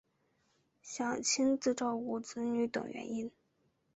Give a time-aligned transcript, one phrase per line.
[0.81, 3.31] 想亲自照顾子女等原因